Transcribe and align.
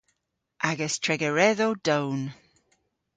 Agas 0.69 0.95
tregeredhow 0.97 1.75
down. 1.83 2.33